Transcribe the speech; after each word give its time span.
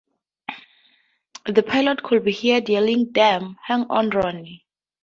The 1.45 1.61
pilot 1.61 2.01
could 2.01 2.25
be 2.25 2.33
heard 2.33 2.67
yelling, 2.69 3.11
Damn, 3.11 3.57
hang 3.63 3.85
on 3.91 4.09
Ronnie! 4.09 4.65